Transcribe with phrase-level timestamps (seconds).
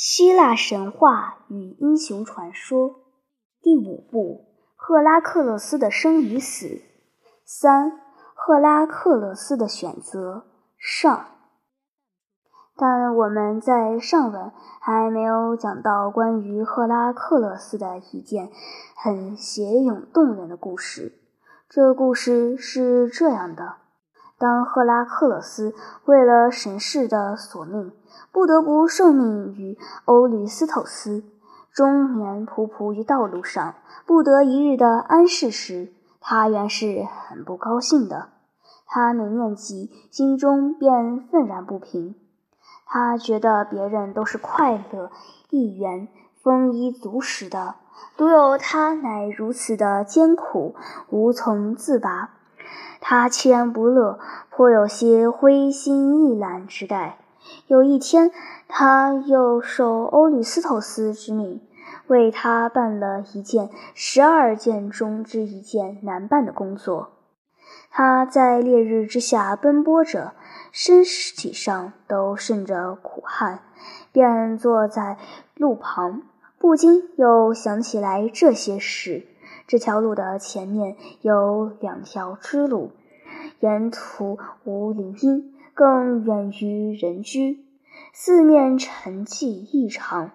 [0.00, 3.00] 希腊神话与英雄传说
[3.60, 4.44] 第五部：
[4.76, 6.82] 赫拉克勒斯的生与死。
[7.44, 8.00] 三、
[8.32, 10.44] 赫拉克勒斯的选择
[10.78, 11.26] 上。
[12.76, 18.52] 但我们在上文还没有讲到关于赫拉克勒斯的一件
[18.94, 21.12] 很写咏动人的故事。
[21.68, 23.87] 这故事是这样的。
[24.38, 25.74] 当赫拉克勒斯
[26.04, 27.90] 为了神事的索命，
[28.30, 31.24] 不得不受命于欧律斯透斯，
[31.72, 33.74] 终年仆仆于道路上，
[34.06, 38.28] 不得一日的安适时，他原是很不高兴的。
[38.86, 42.14] 他每念及，心中便愤然不平。
[42.86, 45.10] 他觉得别人都是快乐、
[45.50, 46.08] 一员、
[46.42, 47.74] 丰衣足食的，
[48.16, 50.74] 独有他乃如此的艰苦，
[51.10, 52.30] 无从自拔。
[53.00, 54.18] 他凄然不乐，
[54.50, 57.18] 颇有些灰心意懒之概。
[57.66, 58.30] 有一天，
[58.66, 61.60] 他又受欧律斯托斯之命，
[62.08, 67.12] 为他办了一件十二件中之一件难办的工作。
[67.90, 70.32] 他在烈日之下奔波着，
[70.72, 73.60] 身体上都渗着苦汗，
[74.12, 75.16] 便坐在
[75.54, 76.22] 路旁，
[76.58, 79.26] 不禁又想起来这些事。
[79.68, 82.92] 这条路的前面有两条支路，
[83.60, 87.66] 沿途无林荫，更远于人居，
[88.14, 90.30] 四面沉寂异常。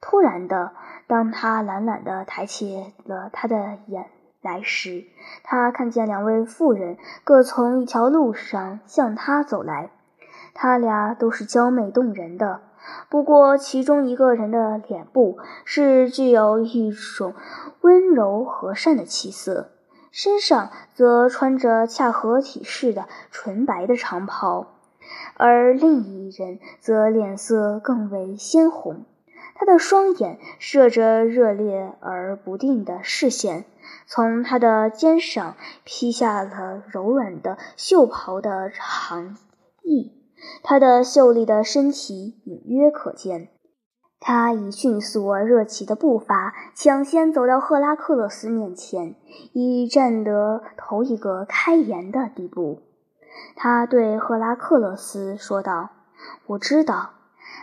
[0.00, 0.72] 突然的，
[1.06, 4.06] 当他懒懒地抬起了他的眼
[4.40, 5.04] 来时，
[5.44, 9.90] 他看见两位妇人各从一条路上向他走来，
[10.54, 12.62] 他俩都是娇美动人的。
[13.08, 17.34] 不过，其中一个人的脸部是具有一种
[17.80, 19.70] 温柔和善的气色，
[20.10, 24.66] 身上则穿着恰合体式的纯白的长袍，
[25.36, 29.04] 而另一人则脸色更为鲜红。
[29.54, 33.64] 他的双眼射着热烈而不定的视线，
[34.06, 39.36] 从他的肩上披下了柔软的袖袍的长
[39.82, 40.21] 翼。
[40.62, 43.48] 他的秀丽的身体隐约可见，
[44.20, 49.16] 他以迅速而热情的步伐抢先走到赫拉克勒斯面前，
[49.52, 52.82] 已站得头一个开颜的地步。
[53.56, 55.90] 他对赫拉克勒斯说道
[56.46, 57.10] ：“我知道，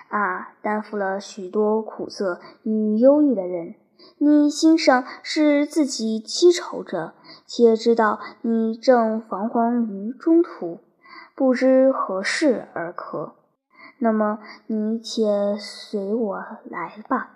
[0.09, 3.75] 啊，担负了许多苦涩与忧郁的人，
[4.17, 7.13] 你心上是自己积愁着，
[7.45, 10.79] 且知道你正彷徨于中途。”
[11.39, 13.31] 不知何事而可，
[13.97, 17.29] 那么你且随我来吧。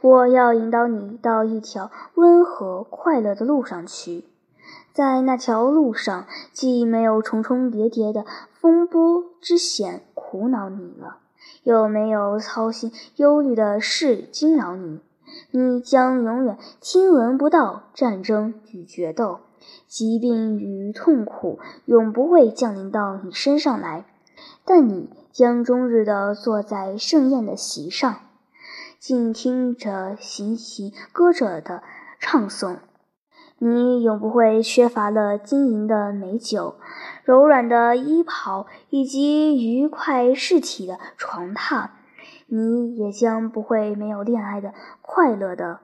[0.00, 4.26] 我要引导你到一条温和快乐的路上去，
[4.92, 11.16] 在那条路上，既没有重重叠叠的风波之险苦恼你了，
[11.64, 15.00] 又没有操心忧虑的事惊扰你，
[15.50, 19.40] 你将永远听闻不到战争与决斗。
[19.86, 24.04] 疾病与痛苦永不会降临到你身上来，
[24.64, 28.16] 但你将终日的坐在盛宴的席上，
[28.98, 31.82] 静听着行行歌者的
[32.18, 32.76] 唱诵。
[33.62, 36.76] 你永不会缺乏了晶莹的美酒、
[37.24, 41.90] 柔软的衣袍以及愉快适体的床榻。
[42.46, 44.72] 你也将不会没有恋爱的
[45.02, 45.80] 快乐的。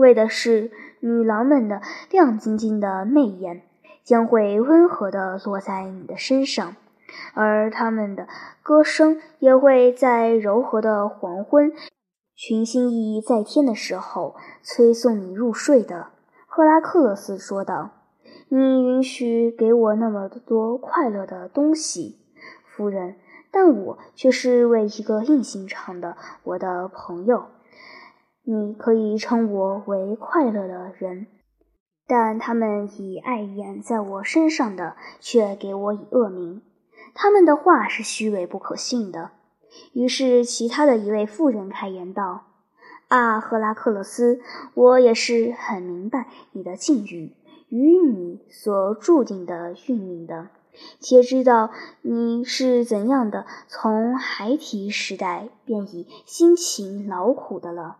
[0.00, 3.62] 为的是女郎们的亮晶晶的媚眼，
[4.02, 6.74] 将会温和地落在你的身上，
[7.34, 8.26] 而他们的
[8.62, 11.70] 歌声也会在柔和的黄昏，
[12.34, 16.06] 群星熠熠在天的时候催送你入睡的。
[16.46, 17.90] 赫拉克勒斯说道
[18.48, 22.18] ：“你允许给我那么多快乐的东西，
[22.64, 23.16] 夫人，
[23.50, 27.44] 但我却是为一个硬心肠的我的朋友。”
[28.42, 31.26] 你可以称我为快乐的人，
[32.06, 36.62] 但他们以爱眼在我身上的，却给我以恶名。
[37.14, 39.32] 他们的话是虚伪不可信的。
[39.92, 42.46] 于是，其他的一位妇人开言道
[43.06, 44.40] ：“啊，赫拉克勒斯，
[44.74, 47.36] 我也是很明白你的境遇
[47.68, 50.48] 与你所注定的运命的，
[50.98, 51.70] 且知道
[52.02, 57.98] 你是怎样的从孩提时代便已辛勤劳苦的了。”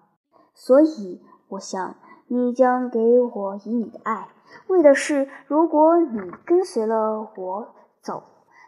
[0.63, 1.95] 所以，我想
[2.27, 4.29] 你将给我以你的爱，
[4.67, 7.69] 为的是，如果你跟随了我
[8.03, 8.25] 走，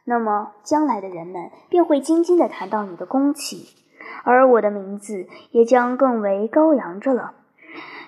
[0.07, 3.67] 那么将来的人们便会津津地谈到你的功绩，
[4.25, 7.35] 而我的名字也将更为高扬着了。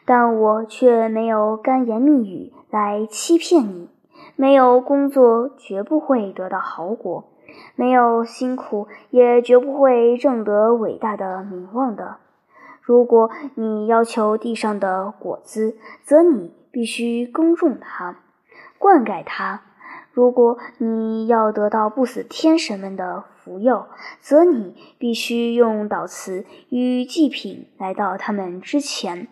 [0.06, 3.90] 但我却没有甘言蜜语来欺骗你，
[4.34, 7.25] 没有工作绝不会得到好果，
[7.76, 12.16] 没有辛苦，也绝不会挣得伟大的名望的。
[12.86, 18.16] 如果你要求地上的果子，则你必须耕种它，
[18.78, 19.60] 灌溉它；
[20.12, 23.86] 如果你要得到不死天神们的福佑，
[24.20, 29.28] 则你必须用祷词与祭品来到他们之前。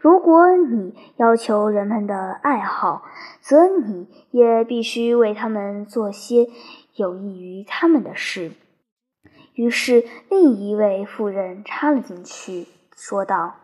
[0.00, 3.04] 如果你要求人们的爱好，
[3.40, 6.48] 则你也必须为他们做些
[6.96, 8.50] 有益于他们的事。
[9.54, 12.66] 于是，另一位妇人插了进去。
[12.96, 13.56] 说道：“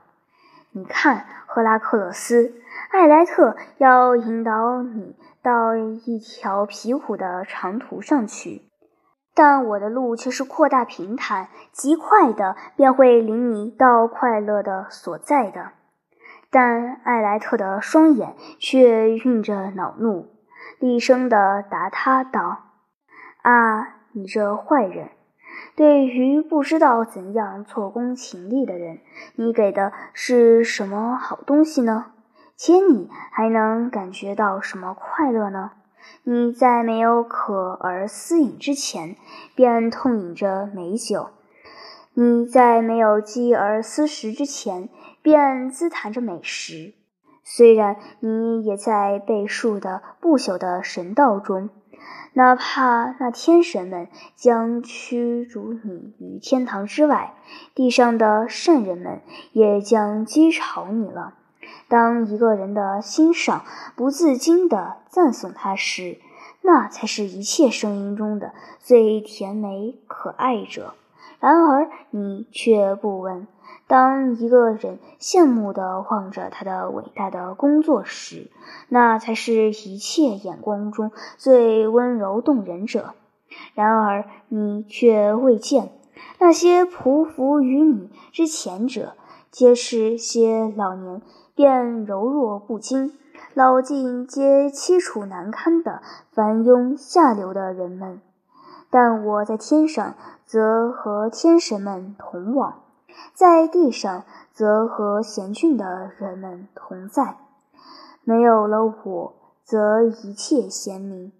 [0.73, 2.55] 你看，赫拉克勒斯，
[2.90, 8.69] 艾莱特要引导你到一条皮虎的长途上去，
[9.34, 15.73] 但我的路却是扩大平坦，极快的，便会领你到快乐的所在的。”
[16.50, 20.29] 但艾莱特的双眼却蕴着恼怒，
[20.79, 22.64] 厉声地答他道
[23.40, 25.08] ：“啊，你这坏人！”
[25.75, 28.99] 对于不知道怎样错工勤力的人，
[29.37, 32.06] 你给的是什么好东西呢？
[32.56, 35.73] 且你还能感觉到什么快乐呢？
[36.25, 39.17] 你在没有渴而思饮之前，
[39.55, 41.31] 便痛饮着美酒；
[42.15, 44.88] 你在没有饥而思食之前，
[45.23, 46.94] 便滋谈着美食。
[47.44, 51.70] 虽然你也在倍数的不朽的神道中。
[52.35, 57.35] 哪怕那天神们将驱逐你于天堂之外，
[57.75, 59.21] 地上的圣人们
[59.53, 61.35] 也将讥嘲你了。
[61.89, 63.65] 当一个人的欣赏
[63.97, 66.19] 不自禁地赞颂他时，
[66.63, 70.95] 那才是一切声音中的最甜美可爱者。
[71.39, 73.47] 然而你却不闻。
[73.93, 78.50] 当一个人羡慕地望着他的伟大的工作时，
[78.89, 83.12] 那才是一切眼光中最温柔动人者。
[83.75, 85.91] 然而你却未见
[86.39, 89.12] 那些匍匐于你之前者，
[89.50, 91.21] 皆是些老年
[91.55, 93.12] 便柔弱不惊、
[93.53, 96.00] 老尽皆凄楚难堪的
[96.31, 98.23] 凡庸下流的人们。
[98.89, 100.15] 但我在天上，
[100.47, 102.79] 则和天神们同往。
[103.35, 107.37] 在地上，则和贤俊的人们同在；
[108.25, 111.32] 没有了我，则一切贤明、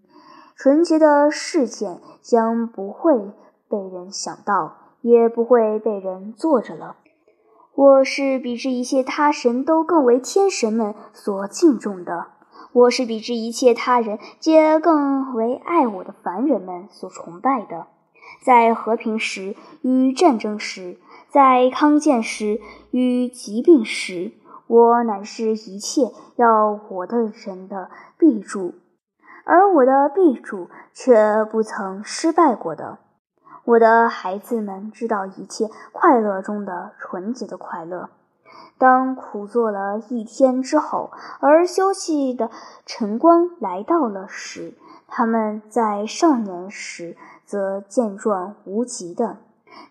[0.56, 3.32] 纯洁的事件将不会
[3.69, 6.96] 被人想到，也不会被人做着了。
[7.75, 12.26] 我是比之一切他神都更为天神们所敬重的；
[12.72, 17.86] 我是比之一切他人皆更为爱我的凡人们所崇拜的。
[18.42, 20.98] 在和平时与战争时。
[21.32, 24.32] 在康健时与疾病时，
[24.67, 28.75] 我乃是一切要我的人的臂助，
[29.46, 32.99] 而我的臂助却不曾失败过的。
[33.64, 38.11] 我的孩子们知道一切快乐中的纯洁的快乐。
[38.76, 42.50] 当苦做了一天之后，而休息的
[42.85, 44.75] 晨光来到了时，
[45.08, 49.38] 他们在少年时则健壮无极的。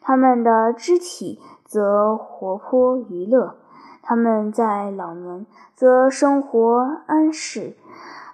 [0.01, 3.55] 他们的肢体则活泼娱乐，
[4.01, 5.45] 他们在老年
[5.75, 7.77] 则生活安适，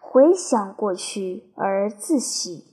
[0.01, 2.63] 回想过去而自喜；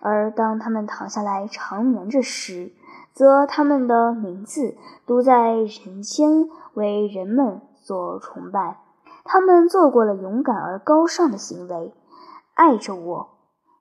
[0.00, 2.72] 而当他们躺下来长眠着时，
[3.12, 4.76] 则他们的名字
[5.06, 8.78] 都在人间为人们所崇拜。
[9.24, 11.92] 他们做过了勇敢而高尚的行为，
[12.54, 13.28] 爱着我，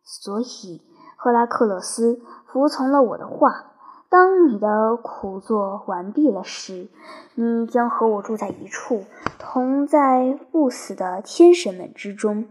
[0.03, 0.81] 所以
[1.17, 3.73] 赫拉克勒斯服从了我的话。
[4.15, 6.87] 当你的苦作完毕了时，
[7.33, 9.03] 你将和我住在一处，
[9.37, 12.45] 同在不死的天神们之中。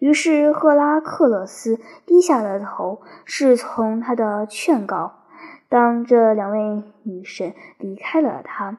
[0.00, 5.20] 于是赫拉克勒斯低下了头，侍从他的劝告。
[5.68, 8.78] 当这两位女神离开了他，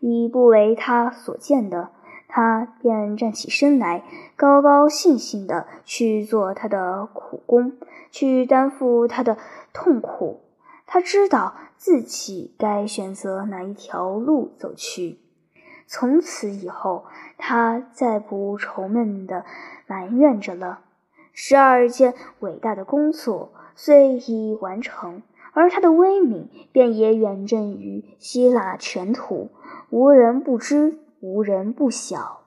[0.00, 1.90] 已不为他所见的，
[2.26, 4.02] 他便站起身来，
[4.34, 7.74] 高高兴兴地去做他的苦工，
[8.10, 9.36] 去担负他的
[9.72, 10.40] 痛苦。
[10.92, 15.20] 他知道自己该选择哪一条路走去。
[15.86, 17.04] 从此以后，
[17.38, 19.44] 他再不愁闷地
[19.86, 20.80] 埋怨着了。
[21.32, 29.50] 十二件伟大的工作虽已完成，而他的威名便也远震于希腊全土，
[29.90, 32.39] 无人不知，无人不晓。